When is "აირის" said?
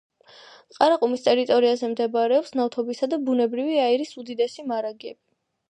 3.87-4.17